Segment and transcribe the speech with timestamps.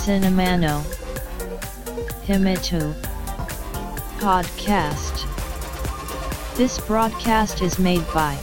[0.00, 0.82] Cinemano
[2.26, 2.94] Himitu
[4.18, 5.26] Podcast
[6.56, 8.36] This broadcast is made by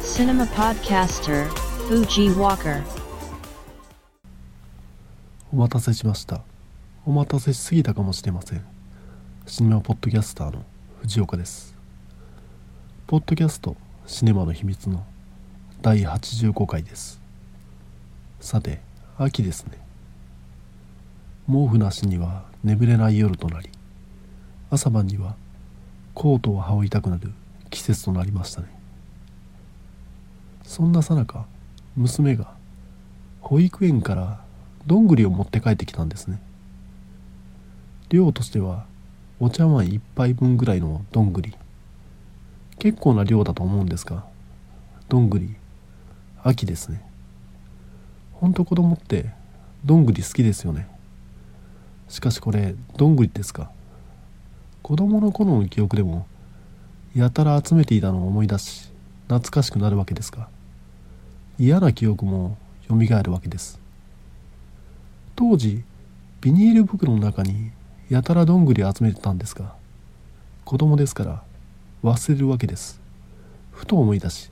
[0.00, 1.48] Cinema Podcaster
[1.86, 2.82] Fuji Walker
[5.52, 6.40] お待たせしました
[7.04, 8.64] お待たせしすぎたかもしれません
[9.46, 10.64] シネマポッドキャスターの
[11.02, 11.74] 藤岡です
[13.06, 13.76] ポッドキャスト
[14.08, 15.04] シネマの秘密の
[15.82, 17.20] 第85回です。
[18.38, 18.80] さて
[19.18, 19.78] 秋ですね。
[21.48, 23.68] 毛布なしには眠れない夜となり
[24.70, 25.34] 朝晩には
[26.14, 27.32] コートを羽織りたくなる
[27.70, 28.68] 季節となりましたね。
[30.62, 31.46] そんなさなか
[31.96, 32.54] 娘が
[33.40, 34.40] 保育園から
[34.86, 36.40] どんぐりを持って帰ってきたんですね。
[38.08, 38.86] 量としては
[39.40, 41.56] お茶碗一杯分ぐらいのどんぐり
[42.78, 44.24] 結構な量だと思うんですが
[45.08, 45.54] どんぐり
[46.42, 47.02] 秋ですね。
[48.32, 49.30] ほんと子供って
[49.84, 50.86] どんぐり好きですよね。
[52.08, 53.70] しかしこれどんぐりですか。
[54.82, 56.26] 子供の頃の記憶でも
[57.14, 58.90] やたら集めていたのを思い出し
[59.24, 60.48] 懐かしくなるわけですが
[61.58, 62.56] 嫌な記憶も
[62.88, 63.80] よみがえるわけです。
[65.34, 65.82] 当時
[66.40, 67.72] ビニール袋の中に
[68.08, 69.74] やたらどんぐり集めてたんですが
[70.64, 71.42] 子供ですから
[72.02, 73.00] 忘れるわけです。
[73.72, 74.50] ふと思い出し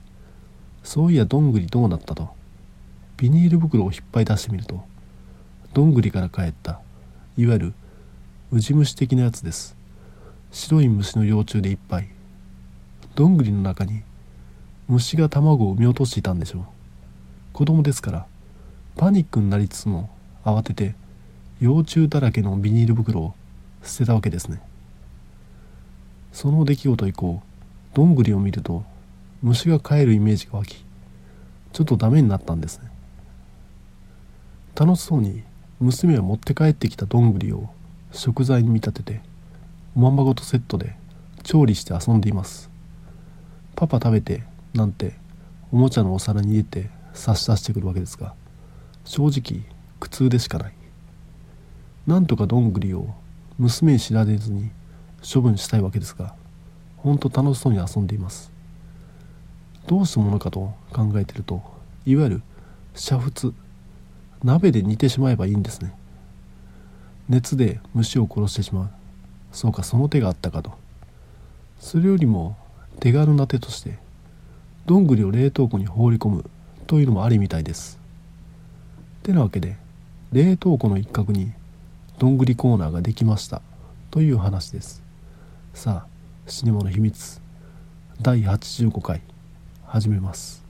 [0.83, 2.28] そういやどんぐりどうなったと。
[3.17, 4.84] ビニール袋を引っ張り出してみると
[5.73, 6.81] どんぐりから帰った
[7.36, 7.75] いわゆる
[8.51, 9.77] ウジ虫的なやつです。
[10.51, 12.09] 白い虫の幼虫でいっぱい。
[13.14, 14.03] どんぐりの中に
[14.89, 16.62] 虫が卵を産み落としていたんでしょう。
[17.53, 18.27] 子供ですから
[18.97, 20.11] パニックになりつつも
[20.45, 20.95] 慌てて
[21.61, 23.34] 幼虫だらけのビニール袋を
[23.83, 24.61] 捨てたわけですね。
[26.35, 27.41] その出来事以降
[27.95, 28.85] どんぐりを見ると
[29.41, 30.85] 虫が帰るイメージが湧き
[31.73, 32.91] ちょっとダメになったんですね。
[34.75, 35.45] 楽しそうに
[35.79, 37.70] 娘は持って帰ってきたどんぐりを
[38.11, 39.20] 食材に見立てて
[39.95, 40.97] おまんまごとセットで
[41.45, 42.69] 調理して遊んでいます。
[43.77, 44.42] パパ食べて
[44.75, 45.14] なんて
[45.70, 48.35] おもちゃのお皿に入れて差し出してくるわけですが
[49.05, 49.64] 正直
[50.01, 50.75] 苦痛でしかない。
[52.08, 53.14] なんとかどんぐりを
[53.57, 54.70] 娘に知られずに
[55.24, 56.35] 処分したいわけですが
[56.98, 58.51] ほんと楽しそうに遊んでいます。
[59.86, 61.62] どうしたものかと考えてると
[62.07, 62.42] いわゆる
[62.95, 63.52] 煮沸
[64.42, 65.95] 鍋で煮てしまえばいいんですね。
[67.29, 68.90] 熱で虫を殺してしまう。
[69.52, 70.73] そうかその手があったかと。
[71.79, 72.57] それよりも
[73.01, 73.98] 手軽な手として
[74.86, 76.51] どんぐりを冷凍庫に放り込む
[76.86, 77.98] というのもありみたいです。
[79.23, 79.77] てなわけで
[80.33, 81.52] 冷凍庫の一角に
[82.18, 83.61] どんぐりコーナーができました
[84.11, 85.04] という話です。
[85.74, 86.07] さあ
[86.46, 87.42] シネマの秘密
[88.23, 89.20] 第85回
[89.85, 90.64] 始めます。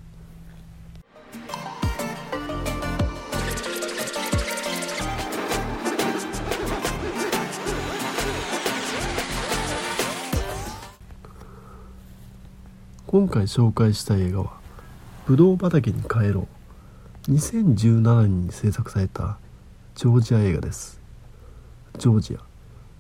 [13.07, 14.55] 今回紹介した映画は
[15.29, 16.49] 「ぶどう畑に帰ろ
[17.29, 19.39] う」2017年に制作された
[19.95, 20.99] ジョージア映画です。
[21.99, 22.41] ジョージア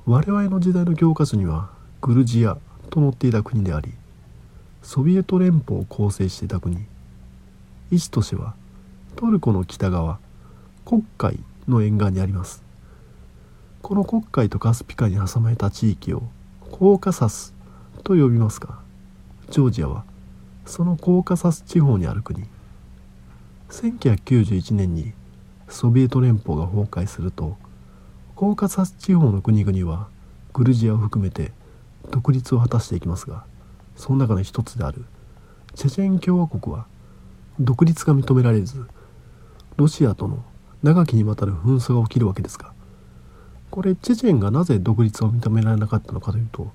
[0.05, 1.73] 我々の時代の教科書には
[2.05, 2.59] グルジア
[2.91, 3.91] と載っていた国であり
[4.83, 6.85] ソビエト連邦を構成していた国。
[7.91, 8.55] 位置としては
[9.17, 10.19] トルコの北側
[10.85, 12.63] 黒海の沿岸にあります。
[13.81, 16.25] この黒海とカスピ海に挟まれた地域を
[16.71, 17.55] コーカサス
[18.03, 18.81] と呼びますが
[19.49, 20.05] ジョージアは
[20.67, 22.45] そのコーカサス地方にある国。
[23.71, 25.15] 1991年に
[25.71, 27.57] ソビエト連邦が崩壊すると
[28.35, 30.09] コーカサス地方の国々は
[30.53, 31.53] グルジアを含めて
[32.15, 33.45] 独立を果たしていきますが
[33.97, 35.05] その中の一つである
[35.75, 36.87] チェチェン共和国は
[37.59, 38.87] 独立が認められず
[39.77, 40.45] ロシアとの
[40.85, 42.73] 長きにわたる紛争が起きるわけですが
[43.73, 46.71] これチェチェンがなぜ独立を認められなかったのかというと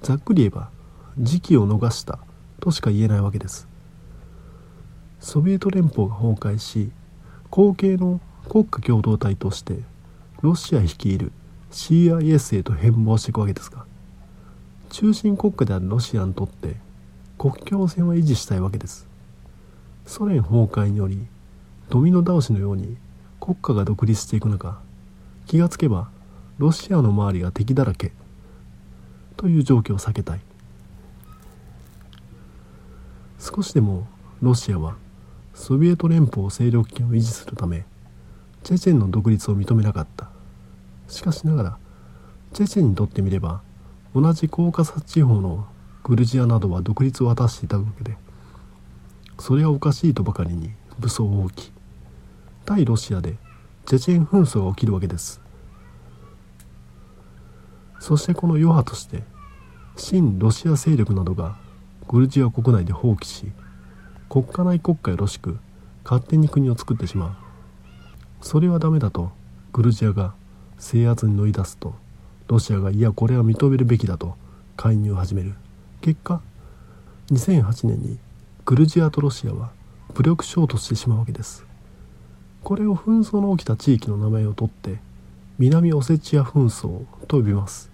[0.00, 0.70] ざっくり言えば
[1.18, 2.18] 時期を逃した
[2.60, 3.68] としか言えないわけです。
[5.20, 6.90] ソビエト連邦が崩壊し
[7.50, 9.80] 後継の国家共同体として
[10.40, 11.32] ロシア率いる
[11.70, 13.84] CIS へと変貌していくわけですが
[14.90, 16.74] 中心国家であるロシアにとって
[17.38, 19.08] 国境線は維持したいわけです。
[20.04, 21.26] ソ連崩壊により
[21.88, 22.96] ドミノ倒しのように
[23.40, 24.80] 国家が独立していく中
[25.46, 26.10] 気がつけば
[26.58, 28.10] ロシアの周りが敵だらけ
[29.36, 30.40] という状況を避けたい。
[33.38, 34.08] 少しでも
[34.42, 34.96] ロシアは
[35.54, 37.84] ソビエト連邦勢力圏を維持するため
[38.64, 40.28] チェチェンの独立を認めなかった。
[41.06, 41.78] しかしながら
[42.52, 43.62] チェチェンにとってみれば
[44.14, 45.66] 同じコーカサス地方の
[46.02, 48.16] グルジアなどは独立を果たしていたわけで
[49.38, 51.72] それはおかしいとばかりに武装を置き
[52.64, 53.36] 対ロシアで
[53.86, 55.40] チェチェン紛争が起きるわけです。
[57.98, 59.24] そしてこの余波として
[59.96, 61.56] 親ロシア勢力などが
[62.06, 63.50] グルジア国内で放棄し
[64.28, 65.58] 国家内国家よろしく
[66.04, 68.44] 勝手に国を作ってしまう。
[68.44, 69.32] それはダメだと
[69.72, 70.34] グルジアが
[70.78, 71.94] 制圧に乗り出すと
[72.50, 74.36] ロシアがいやこれは認めるべきだと
[74.76, 75.54] 介入を始める。
[76.00, 76.42] 結果
[77.30, 78.18] 2008年に
[78.64, 79.70] グルジアとロシアは
[80.14, 81.64] 武力衝突してしまうわけです。
[82.64, 84.98] これを紛争の起きた地域の名前を取って
[85.58, 87.88] 南オセチア紛争と呼びます。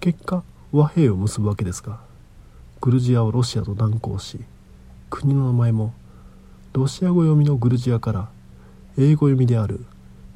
[0.00, 2.00] 結果和平を結ぶわけですが
[2.80, 4.44] グルジアをロシアと断交し
[5.10, 5.94] 国の名前も
[6.72, 8.30] ロシア語読みのグルジアから
[8.98, 9.84] 英語読みである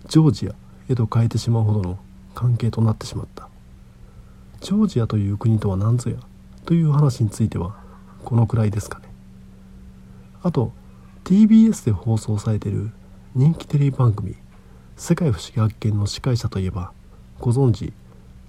[0.06, 0.54] ジョージア
[0.88, 1.98] へと変えてしまうほどの
[2.34, 3.48] 関係となってしまった。
[4.60, 6.16] ジョージアという国とは何ぞや？
[6.64, 7.76] という話については
[8.25, 9.06] このくらいですかね。
[10.42, 10.72] あと
[11.25, 12.90] TBS で放送されている
[13.34, 14.36] 人気テレビ番組
[14.96, 16.92] 「世界不思議発見」の司会者といえば
[17.40, 17.94] ご存知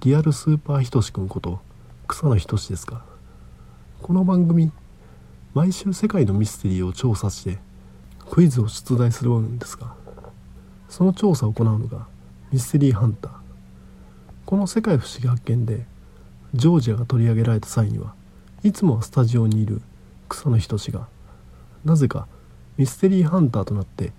[0.02, 1.60] リアルスーパーひとしくんこと
[2.08, 3.02] 草野仁ですが
[4.02, 4.72] この番組
[5.54, 7.60] 毎週世界のミステリーを調査して
[8.30, 9.96] クイズを出題するんですが
[10.90, 12.08] その調査を行うのが
[12.52, 13.32] ミステリーハンター
[14.46, 15.86] この「世界不思議発見」で
[16.54, 18.14] ジョージアが取り上げられた際には
[18.64, 19.82] いつもはスタジオにいる
[20.30, 21.08] 草野仁が
[21.84, 22.28] なぜか
[22.78, 24.14] ミステリーハンターとなって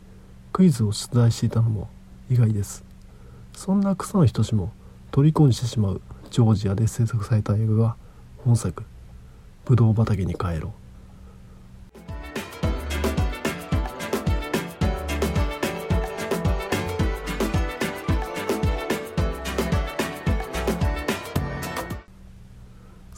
[0.53, 1.89] クイズを出題していたのも
[2.31, 2.85] 意外です。
[3.53, 4.73] そんな草野仁も
[5.11, 6.01] 虜にしてしまう
[6.31, 7.97] ジョージアで制作された映画が
[8.45, 8.85] 本作
[9.65, 10.71] 「ぶどう畑に帰ろう」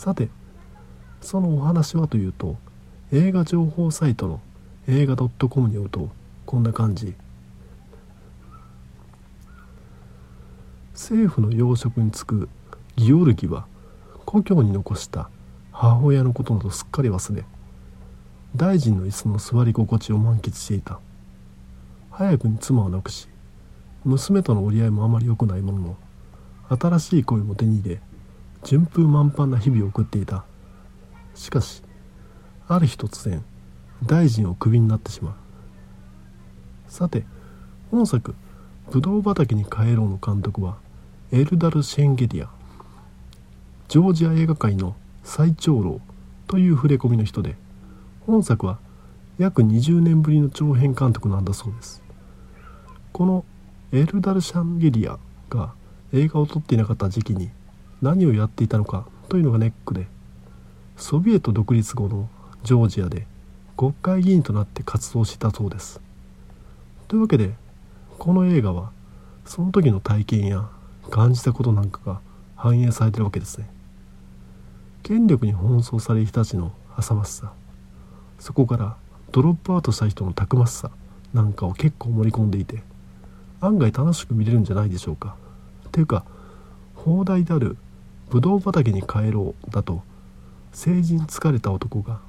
[0.08, 0.30] さて
[1.20, 2.56] そのお話はというと
[3.12, 4.40] 映画情報サイトの
[4.86, 6.08] 映画 .com によると
[6.46, 7.14] こんな感じ。
[10.94, 12.48] 政府の要職に就く
[12.96, 13.66] ギオルギは
[14.24, 15.28] 故郷に残した
[15.72, 17.44] 母親のことなどすっかり忘れ
[18.56, 21.00] 大臣の椅子の座り心地を満喫していた。
[22.10, 23.28] 早くに妻を亡くし
[24.06, 25.96] 娘との折り合いもあまり良くないものの
[26.80, 28.00] 新しい恋も手に入れ
[28.64, 30.44] 順風満帆な日々を送っていた。
[31.34, 31.82] しかし
[32.66, 33.44] ある日突然
[34.04, 35.34] 大臣をクビになってしまう。
[36.88, 37.24] さて
[37.90, 38.34] 本作
[38.90, 40.76] 「ぶどう畑に帰ろう」の監督は
[41.30, 42.48] エルダル・シェンゲリア
[43.88, 46.00] ジョージア映画界の最長老
[46.46, 47.56] という触れ込みの人で
[48.26, 48.78] 本作は
[49.38, 52.02] 約20年ぶりの長編監督なんだそうです。
[53.12, 53.44] この
[53.92, 55.18] エルダル・シャンゲリア
[55.48, 55.72] が
[56.12, 57.50] 映画を撮っていなかった時期に
[58.02, 60.06] 何をやっていたのかというのがネックで
[60.96, 62.28] ソビエト独立後の
[62.64, 63.26] ジョージアで
[63.76, 66.00] 国会議員となって活動してたそうです。
[67.06, 67.54] というわけで
[68.18, 68.90] この映画は
[69.44, 70.68] その時の体験や
[71.10, 72.20] 感じたことなんかが
[72.56, 73.70] 反映されてるわけですね。
[75.02, 77.52] 権力に奔走される人たちの浅ましさ
[78.38, 78.96] そこから
[79.30, 80.90] ドロップアウトした人のたくましさ
[81.32, 82.82] なんかを結構盛り込んでいて
[83.60, 85.36] 案外楽しく見れるんじゃないでしょうか。
[85.92, 86.24] ていうか
[86.94, 87.76] 放題である
[88.30, 90.02] 「ぶどう畑に帰ろう」だと
[90.72, 92.20] 成人疲れた男が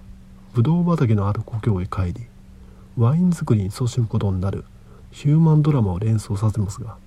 [0.53, 2.27] ぶどう畑のある故郷へ帰り
[2.97, 4.65] ワイン作りに勤しむことになる
[5.11, 6.97] ヒューマンドラマを連想させますが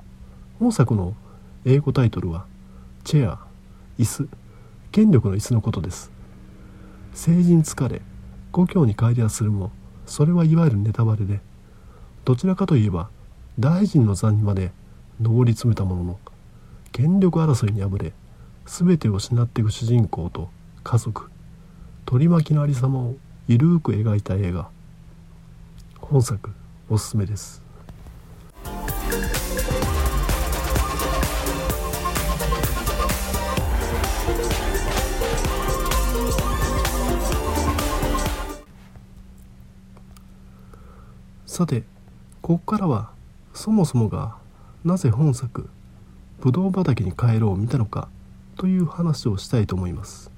[0.59, 1.15] 本作の
[1.65, 2.47] 英語タイトルは
[3.05, 3.39] チェア
[3.99, 4.29] 椅子
[4.91, 6.11] 権力の椅子のことです。
[7.15, 8.01] 成人疲れ
[8.53, 9.71] 故郷に帰りはするも
[10.07, 11.41] それはいわゆるネタバレで
[12.25, 13.11] どちらかといえば
[13.59, 14.73] 大臣の座にまで
[15.21, 16.19] 上り詰めたものの
[16.91, 18.13] 権力争いに敗れ
[18.67, 20.51] 全てを失っていく主人公と
[20.83, 21.31] 家族
[22.07, 23.17] 取り巻きのありさまを
[23.49, 24.69] ゆるく描いた映画。
[26.01, 26.51] 本作
[26.89, 27.63] おすすめです。
[41.47, 41.85] さて
[42.41, 43.11] ここからは
[43.53, 44.37] そもそもが
[44.85, 45.69] なぜ本作
[46.41, 48.09] 「ぶどう畑に帰ろう」を見たのか。
[48.63, 50.31] という話をしたいと思います。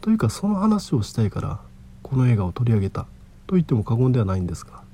[0.00, 1.58] というかその話をしたいから
[2.04, 3.08] この映画を取り上げた。
[3.48, 4.84] と言っても過言ではないんですが。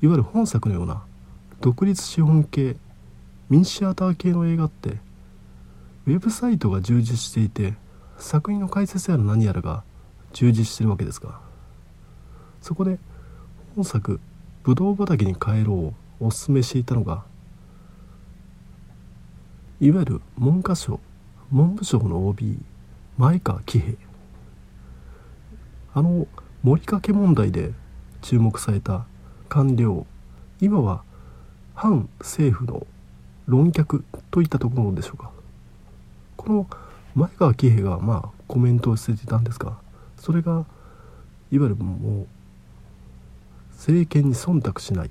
[0.00, 1.02] いわゆる本作のような
[1.60, 2.78] 独立資本系
[3.50, 4.96] ミニシアター系の映画って
[6.06, 7.74] ウェブサイトが充実していて
[8.16, 9.84] 作品の解説やら何やらが
[10.32, 11.38] 充実してるわけですが。
[12.62, 12.98] そこで
[13.76, 14.20] 本作
[14.64, 15.76] 「ぶどう畑に帰ろう」
[16.24, 17.26] をおすすめしていたのが
[19.80, 20.98] いわゆる文科省
[21.52, 22.58] 文部省の OB
[23.16, 23.96] 前川喜平。
[25.94, 26.26] あの
[26.64, 27.72] 森かけ問題で
[28.20, 29.06] 注目された
[29.48, 30.04] 官僚
[30.60, 31.04] 今は
[31.74, 32.88] 反政府の
[33.46, 35.30] 論客といったところでしょうか。
[36.36, 36.66] この
[37.14, 39.78] 前川喜平がまあコメントを捨てていたんですが
[40.16, 40.64] それが
[41.52, 42.26] いわゆるもう
[43.74, 45.10] 政権に忖度しない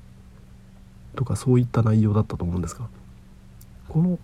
[1.15, 2.87] とかそういった内容だったと思うんですが
[3.87, 4.19] この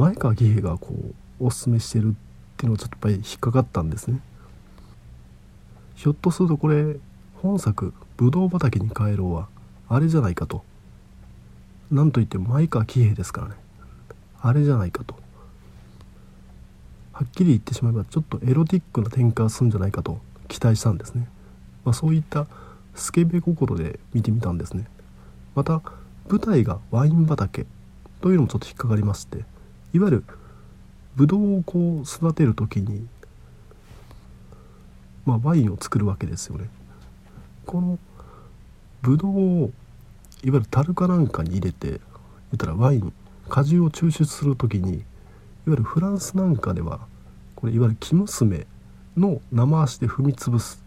[0.00, 0.94] 前川喜平がこ
[1.40, 2.12] うおすすめしてるっ
[2.56, 4.20] ていうのはちょっとやっぱり引っかかったんですね。
[5.94, 6.96] ひょっとするとこれ
[7.42, 9.48] 本作「ぶどう畑に帰ろう」は
[9.90, 10.64] あれじゃないかと。
[11.90, 13.56] なんといっても前川喜平ですからね。
[14.40, 15.14] あれじゃないかと。
[17.12, 21.28] はっきり言ってしまえばちょっとエロティックな展開をするんじゃないかと期待したんですね、
[21.84, 22.46] まあ、そういった
[22.94, 24.86] スケベ心で見てみたんですね。
[25.54, 25.82] また
[26.30, 27.66] 舞台がワイン畑
[28.22, 29.44] というのもちょっと引っかかりまして
[29.92, 30.24] いわゆる
[31.16, 33.06] ブドウをこう育てる時に、
[35.26, 36.68] まあ、ワインを作るわけですよね。
[37.66, 37.98] この
[39.02, 39.70] ブドウを
[40.42, 41.98] いわゆる樽かなんかに入れて言
[42.54, 43.12] ったらワイン
[43.48, 45.02] 果汁を抽出する時にいわ
[45.66, 47.00] ゆるフランスなんかでは
[47.56, 48.66] これいわゆる生娘
[49.16, 50.82] の生足で踏み潰す。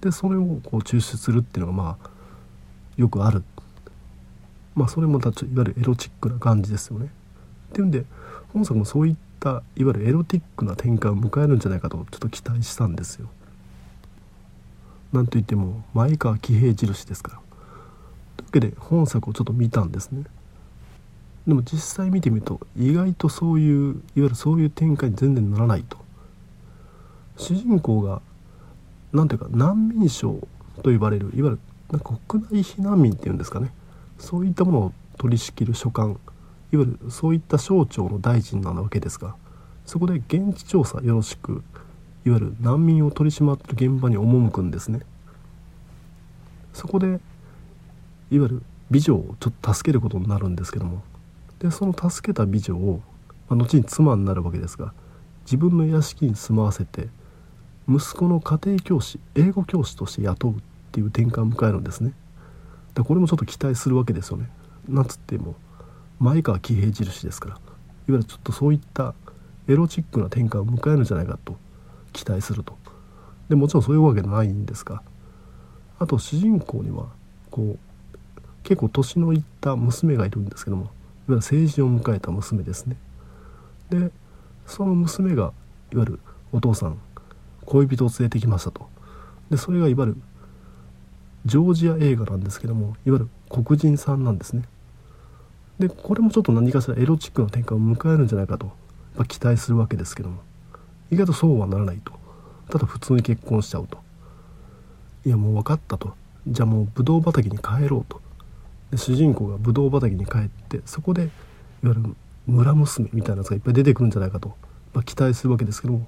[0.00, 2.10] でそれをこう抽出するっていうのがまあ
[2.96, 3.42] よくある。
[4.74, 7.10] まあそれもたいわゆるエロチックな感じですよね。
[7.78, 8.04] っていうんで
[8.52, 13.28] 本作もそういったいわゆるエロティックな展開を迎えるんじゃないかとちょっと期待したんですよ。
[15.12, 17.38] なんといっても前川喜平印ですから。
[18.36, 20.24] というわけで本作をちょっと見たんですね。
[21.46, 25.98] でも実際見てみると意外とそういういわゆるそういう展開に全然ならないと。
[27.36, 28.20] 主人公が
[29.12, 30.36] 何ていうか難民省
[30.82, 31.58] と呼ばれるいわゆ
[31.96, 33.72] る国内避難民っていうんですかね
[34.18, 36.18] そういったものを取り仕切る所管
[36.72, 39.34] いわゆるそういった省庁の大臣なわけですが
[39.86, 41.62] そこで現地調査よろしく
[42.24, 45.00] いわゆる難民を取り締まってる現場に赴くんですね。
[46.74, 47.18] そこでいわ
[48.30, 51.02] ゆる美女をちょっと助けることになるんですけども
[51.58, 53.00] でその助けた美女を、
[53.48, 54.92] まあ、後に妻になるわけですが
[55.44, 57.08] 自分の屋敷に住まわせて
[57.88, 60.56] 息子の家庭教師英語教師として雇うっ
[60.92, 62.12] ていう転換を迎えるんですね。
[62.94, 64.50] でこれもちょっと期待するわけですよね。
[64.88, 65.56] なんつっても
[66.20, 67.62] 前川喜平印ですからいわ
[68.08, 69.14] ゆるちょっとそういった
[69.68, 71.56] エロチックな展開を迎えるんじゃないかと
[72.12, 72.76] 期待すると。
[73.48, 75.02] でもちろんそういうわけないんですが
[75.98, 77.06] あと主人公には
[77.50, 77.78] こう
[78.62, 80.90] 結構年のいった娘がいるんですけどもいわ
[81.28, 82.96] ゆる成人を迎えた娘ですね。
[83.90, 84.10] で
[84.66, 85.52] その娘が
[85.92, 86.20] いわゆる
[86.52, 86.98] お父さん
[87.64, 88.88] 恋人を連れてきましたと。
[89.50, 90.20] でそれがいわゆる
[91.46, 94.64] ジョージア映画なんですけどもいわゆる黒人さんなんですね。
[95.78, 98.72] でこれもちょっと何かしらエロチックな展開を迎えるんじゃないかと、
[99.16, 100.42] ま、期待するわけですけども。
[101.10, 102.12] 意外とそうはならないと。
[102.68, 103.98] ただ普通に結婚しちゃうと。
[105.24, 106.14] いやもう分かったと。
[106.46, 108.20] じゃあもうブドウ畑に帰ろうと。
[108.90, 111.30] で主人公がブドウ畑に帰ってそこでいわ
[111.84, 112.02] ゆる
[112.46, 114.54] 村娘みたいなやつがいっぱい出てくるんじゃないかと、
[114.92, 116.06] ま、期待するわけですけども、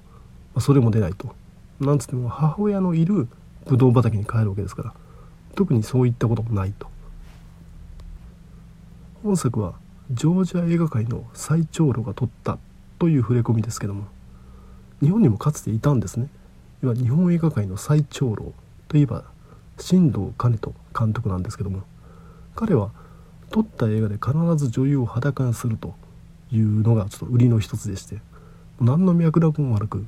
[0.53, 1.33] ま、それも出ないと。
[1.79, 3.27] なんつっても母親のいる
[3.65, 4.93] ブドウ畑に帰るわけですから。
[5.55, 6.87] 特にそういったこともないと。
[9.23, 9.75] 本作は
[10.09, 12.57] ジョージア映画界の最長老が撮った
[12.97, 14.05] という触れ込みですけども
[14.99, 16.27] 日本にもかつていたんですね。
[16.83, 18.53] いわ日本映画界の最長老
[18.87, 19.23] といえば
[19.77, 21.83] 新藤兼人監督なんですけども
[22.55, 22.91] 彼は
[23.51, 25.93] 撮った映画で必ず女優を裸にすると
[26.51, 28.19] いうのがちょっと売りの一つでして
[28.79, 30.05] 何の脈絡も悪く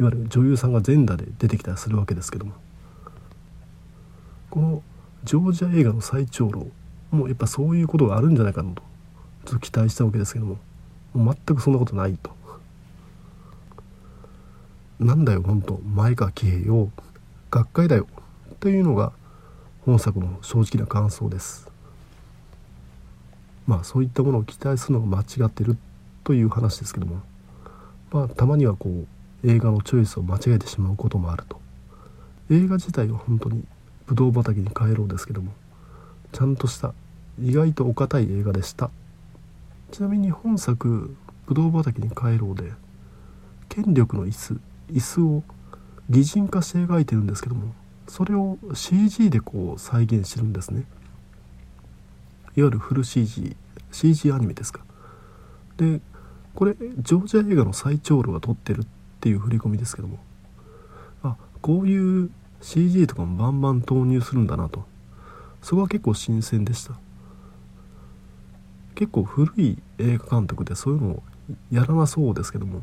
[0.00, 2.54] いわゆる女優さんが全裸で出てきたりするわけですけども
[4.48, 4.82] この
[5.24, 6.66] ジョージア映画の最長老
[7.12, 8.82] もうやっぱそういうことがあるんじゃないかなと。
[9.44, 10.58] ちょっと期待したわけですけども。
[11.14, 12.30] もう全くそんなことないと。
[14.98, 16.90] なんだよ本当前川喜平よ
[17.50, 18.06] 学会だよ。
[18.60, 19.12] というのが
[19.84, 21.68] 本作の正直な感想です。
[23.66, 25.76] まあそういったものを期待するのが間違ってる
[26.24, 27.20] という話ですけども。
[28.10, 29.06] まあたまにはこう
[29.46, 31.60] 映画のチョイスを間違えてしまうこともあると。
[32.48, 33.64] 映画自体は本当に
[34.06, 35.52] ブドウ畑に帰ろうですけども。
[36.32, 36.94] ちゃんとした
[37.40, 38.90] 意外とお堅い映画でした。
[39.90, 41.14] ちなみに本作
[41.46, 42.72] 「ブドウ畑に帰ろう」で
[43.68, 44.60] 権力の椅子
[44.90, 45.42] 椅子を
[46.08, 47.74] 擬人化して描いてるんですけども
[48.08, 50.86] それを CG でこう再現してるんですね。
[52.56, 53.56] いわゆるフル CGCG
[53.90, 54.80] CG アニメですか。
[55.76, 56.00] で
[56.54, 58.86] これジョージア映画の最長老が撮ってるっ
[59.20, 60.18] ていう振り込みですけども
[61.22, 64.84] あこういう CG とかもバンバン投入するんだなと。
[65.62, 66.94] そこは結構新鮮でした
[68.94, 71.22] 結構古い映画監督でそういうのを
[71.70, 72.82] やらなそうですけども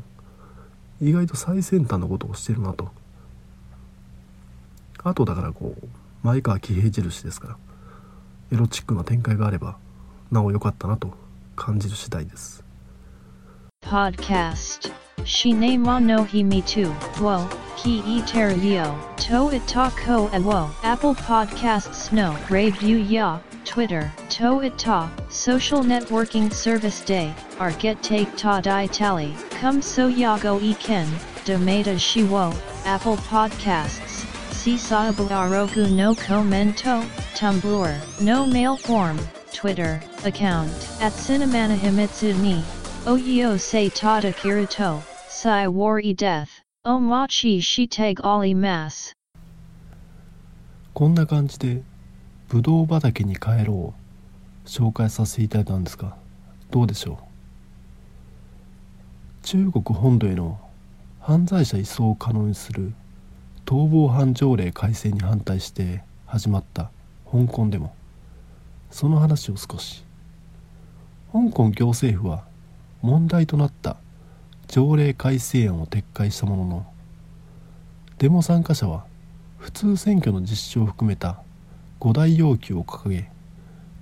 [1.00, 2.88] 意外と最先端のことをしてるなと
[5.02, 5.86] あとだからこう
[6.22, 7.56] 前川喜平印ですから
[8.52, 9.78] エロチックな展開があれば
[10.30, 11.14] なお良かったなと
[11.56, 12.64] 感じる次第です
[13.82, 14.92] Podcast.
[15.24, 16.92] Shine mo no hi me too.
[17.20, 17.44] Wo,
[17.80, 18.94] ki e terio.
[19.16, 20.70] To itako e wo.
[20.82, 22.36] Apple Podcasts no.
[22.50, 23.38] Review ya.
[23.64, 24.12] Twitter.
[24.36, 25.10] To ita.
[25.30, 27.34] Social networking service day.
[27.58, 29.34] Ar get take ta di tally.
[29.60, 31.08] Come so ya go e ken.
[31.98, 32.52] Shi wo.
[32.84, 34.26] Apple Podcasts.
[34.50, 37.02] Sisabu arogu no commento.
[37.34, 38.20] Tumblr.
[38.20, 39.18] No mail form.
[39.52, 40.02] Twitter.
[40.24, 40.72] Account.
[41.00, 42.62] At Cinemana Himitsu ni.
[43.06, 49.12] Oyo se tada kirito, sai wari death, omachi shiteg ali mas.
[50.94, 51.82] こんな感じで
[52.48, 53.92] ぶどう畑に帰ろ
[54.64, 54.66] う。
[54.66, 56.16] 紹介させていただいたんですが
[56.70, 57.18] どうでしょ
[59.42, 59.44] う？
[59.44, 60.58] 中国本土への
[61.20, 62.94] 犯罪者移送を可能にする
[63.66, 66.90] 逃亡犯条例改正に反対して始まった
[67.30, 67.94] 香港でも。
[68.90, 70.02] その話を少し。
[71.30, 72.44] 香港行政府は
[73.02, 73.98] 問題となった
[74.70, 76.86] 条例改正案を撤回したものの
[78.18, 79.04] デモ参加者は
[79.58, 81.42] 普通選挙の実施を含めた
[81.98, 83.28] 5大要求を掲げ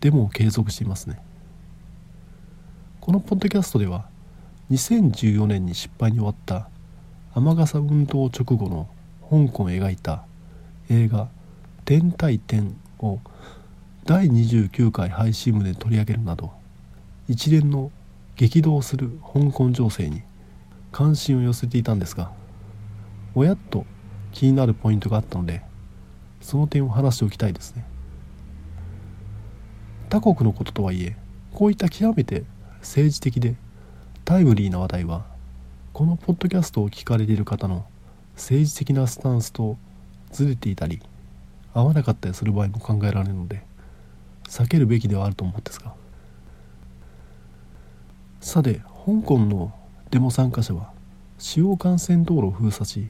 [0.00, 1.18] デモを継続していますね。
[3.00, 4.08] このポッドキャストでは
[4.70, 6.68] 2014年に失敗に終わった
[7.32, 8.88] 雨傘運動直後の
[9.30, 10.26] 香港を描いた
[10.90, 11.28] 映画
[11.86, 13.20] 「天対天」を
[14.04, 16.52] 第29回配信部で取り上げるなど
[17.26, 17.90] 一連の
[18.36, 20.27] 激動する香港情勢に
[20.98, 22.32] 関心を寄せていたんですが
[23.32, 23.86] おやっと
[24.32, 25.62] 気になるポイントがあったので
[26.40, 27.84] その点を話しておきたいですね。
[30.08, 31.16] 他国のこととはいえ
[31.54, 32.42] こういった極めて
[32.80, 33.54] 政治的で
[34.24, 35.24] タイムリーな話題は
[35.92, 37.86] このポッドキャストを聞かれている方の
[38.34, 39.78] 政治的なスタンスと
[40.32, 41.00] ずれていたり
[41.74, 43.62] 合わなかったりする場合も考えられるので
[44.48, 45.94] 避けるべきではあると思うんですが。
[48.40, 49.72] さて香港の
[50.10, 50.90] デモ参加者は
[51.38, 53.08] 主要幹線道路を封鎖し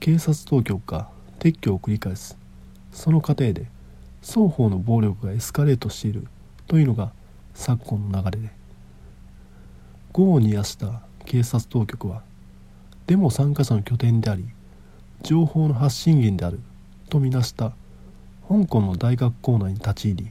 [0.00, 1.08] 警察当局が
[1.38, 2.38] 撤去を繰り返す。
[2.92, 3.66] その過程で
[4.22, 6.26] 双方の暴力がエスカレートしている
[6.66, 7.12] というのが
[7.52, 8.50] 昨今の流れで
[10.16, 12.22] 業を煮やした警察当局は
[13.06, 14.46] デモ参加者の拠点であり
[15.22, 16.60] 情報の発信源である
[17.10, 17.72] とみなした
[18.48, 20.30] 香港の大学構内に立ち入り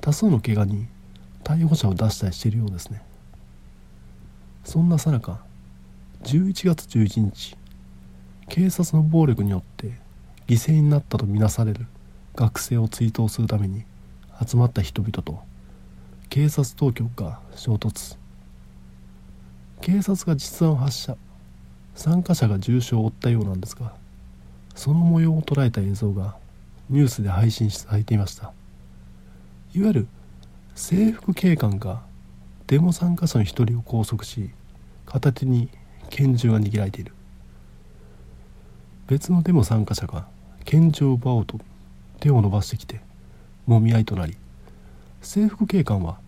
[0.00, 0.88] 多数の怪我人
[1.44, 3.02] 逮捕者を出したりしているようですね。
[4.68, 5.40] そんなさなか
[6.24, 7.56] 11月11日
[8.50, 9.92] 警察の暴力によって
[10.46, 11.86] 犠牲になったとみなされる
[12.34, 13.84] 学生を追悼するために
[14.46, 15.40] 集まった人々と
[16.28, 18.18] 警察当局が衝突。
[19.80, 21.16] 警察が実弾を発射
[21.94, 23.94] 参加者が重傷を負ったようなんですが
[24.74, 26.36] その模様を捉えた映像が
[26.90, 28.52] ニュースで配信されていました。
[29.74, 30.08] いわゆる
[30.74, 32.02] 制服警官が
[32.66, 34.50] デモ参加者の一人を拘束し
[35.08, 35.70] 片手に
[36.10, 37.12] 拳銃が握られている。
[39.06, 40.26] 別のデモ参加者が
[40.66, 41.58] 拳銃を奪おうと
[42.20, 43.00] 手を伸ばしてきて
[43.66, 44.36] もみ合いとなり
[45.22, 46.18] 制服警官は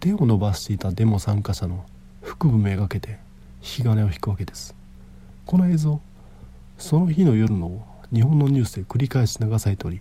[0.00, 1.84] 手を伸ばしていたデモ参加者の
[2.22, 3.18] 腹部めがけて
[3.60, 4.74] 引き金を引くわけです。
[5.44, 6.00] この映像
[6.78, 10.00] その日の夜の日本のニュースで繰り返し流されており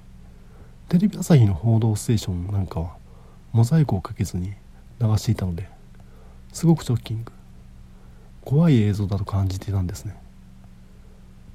[0.87, 2.95] テレビ朝日の報道ステーションなんかは
[3.51, 4.53] モザイクをかけずに
[5.01, 5.67] 流していたので
[6.53, 7.33] すごくショッキング。
[8.45, 10.15] 怖い映像だと感じていたんですね。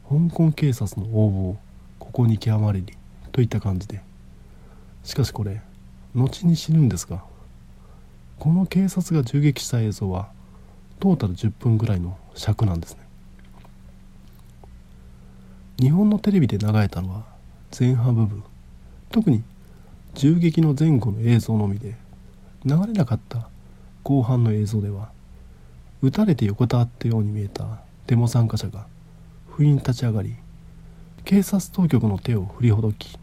[0.08, 1.58] 香港警察の応募を
[1.98, 2.96] ここに極まれり
[3.32, 4.02] といった感じで。
[5.04, 5.60] しかしこれ
[6.14, 7.22] 後に知るんですが
[8.38, 10.28] この警察が銃撃した映像は
[11.00, 13.00] トータル10分ぐらいの尺なんですね。
[15.80, 17.24] 日本のテレビで流れたのは
[17.78, 18.42] 前半部分。
[19.10, 19.42] 特に
[20.14, 21.96] 銃撃の前後の映像のみで
[22.64, 23.48] 流れなかった
[24.02, 25.10] 後半の映像では
[26.02, 28.86] 撃たれて横たわったように見えたデモ参加者が
[29.50, 30.36] 不意に立ち上がり
[31.24, 33.18] 警察当局の手を振りほどき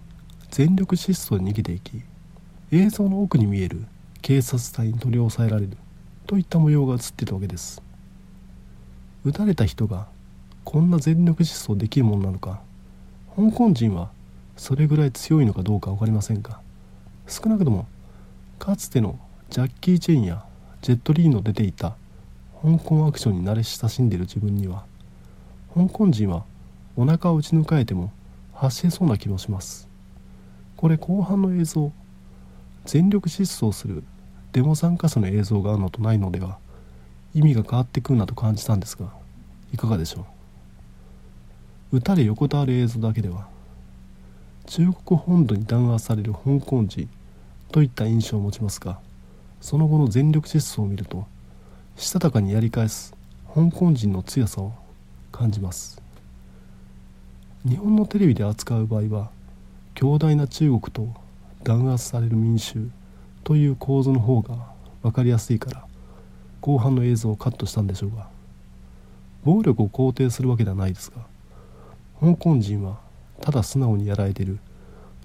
[0.52, 2.02] 全力疾走で逃げていき
[2.72, 3.86] 映像の奥に見える
[4.22, 5.78] 警察隊に取り押さえられる
[6.28, 7.86] といった模様が映ってたわけです。
[9.24, 10.08] 撃たれた人が
[10.64, 12.62] こんな全力疾走できるものなのか
[13.36, 14.12] 香港人は
[14.56, 16.60] それぐらい強いのかどうか分かりませんが
[17.28, 17.88] 少なくとも
[18.60, 20.46] かつてのジャッキー・チェンや
[20.82, 21.96] ジェット・リーの出ていた
[22.64, 24.86] 香港アクションに慣れ親しんでいる自分には
[25.74, 26.46] 香港人は
[26.96, 28.12] お腹を打ち抜かれても
[28.54, 29.88] 走れそうな気もします。
[30.78, 31.92] これ後半の映像
[32.86, 34.04] 全力疾走する
[34.52, 36.58] デモ参加者の映像があるのとないのでは
[37.34, 39.10] 意味が変わってくるなと感じたんですが
[39.74, 40.26] いかがでしょ
[41.92, 41.98] う？
[41.98, 43.48] 撃たれ横たわる映像だけでは
[44.68, 47.10] 中国本土に弾圧される香港人
[47.72, 49.00] といった印象を持ちますが
[49.60, 51.28] その後の全力疾走を見ると
[51.98, 53.16] したたかにやり返す
[53.54, 54.74] 香港人の強さを
[55.32, 56.02] 感じます。
[57.68, 59.32] 日本のテレビで扱う場合は
[59.96, 61.08] 強大な中国と
[61.64, 62.90] 弾圧される民衆
[63.44, 64.56] という構図の方が
[65.02, 65.88] 分かりやすいから
[66.62, 68.28] 後半の映像をカットしたんでしょうが
[69.44, 71.26] 暴力を肯定するわけではないですが
[72.20, 73.00] 香港人は
[73.42, 74.60] ただ素直にやられてる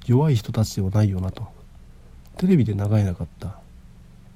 [0.07, 1.47] 弱い人たちではないよなと
[2.39, 3.61] テレビで長いなかった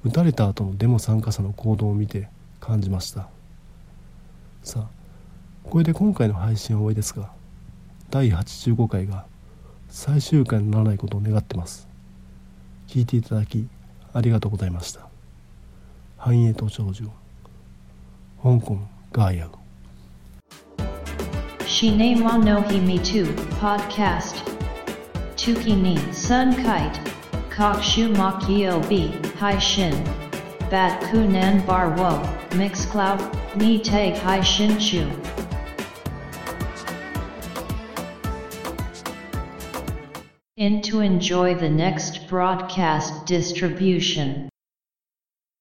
[0.05, 2.29] 撃たれた後のデモ参加者の行動を見て
[2.61, 3.29] 感じました。
[4.63, 4.89] さあ
[5.65, 7.31] これで今回の配信は終わりですが
[8.11, 9.25] 第85回が
[9.89, 11.89] 最終回にならないことを願ってます。
[12.87, 13.67] 聞いていただき
[14.13, 15.09] ありがとうございました。
[16.19, 17.05] 繁栄と長寿
[18.43, 18.79] 香港
[19.13, 19.51] ガーヤウ
[21.67, 23.25] Shine wa no hi me too,
[23.61, 24.43] podcast.
[25.37, 27.14] Tuki ni sun kite.
[27.55, 29.03] Kok shu makio bi,
[29.39, 29.95] hai shin.
[30.71, 32.11] Bat kunan bar wo,
[32.57, 33.21] mix cloud,
[33.55, 35.09] ni tag hai shin chu.
[40.57, 44.49] In to enjoy the next broadcast distribution.